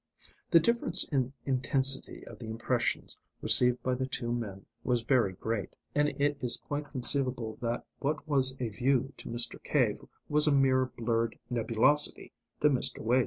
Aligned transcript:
The 0.49 0.59
difference 0.59 1.07
in 1.09 1.31
intensity 1.45 2.25
of 2.25 2.39
the 2.39 2.47
impressions 2.49 3.19
received 3.39 3.83
by 3.83 3.93
the 3.93 4.07
two 4.07 4.31
men 4.31 4.65
was 4.83 5.03
very 5.03 5.33
great, 5.33 5.75
and 5.93 6.09
it 6.19 6.39
is 6.41 6.57
quite 6.67 6.89
conceivable 6.91 7.59
that 7.61 7.85
what 7.99 8.27
was 8.27 8.57
a 8.59 8.69
view 8.69 9.13
to 9.17 9.29
Mr. 9.29 9.63
Cave 9.63 10.03
was 10.27 10.47
a 10.47 10.51
mere 10.55 10.87
blurred 10.87 11.37
nebulosity 11.51 12.31
to 12.61 12.69
Mr. 12.71 12.97
Wace. 12.99 13.19